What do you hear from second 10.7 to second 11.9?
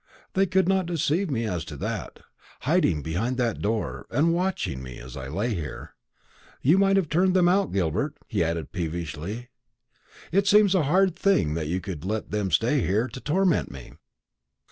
a hard thing that you